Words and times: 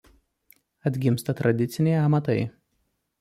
Atgimsta 0.89 1.35
tradiciniai 1.41 1.99
amatai. 2.07 2.39